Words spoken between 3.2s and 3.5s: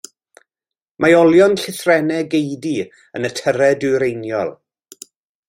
yn y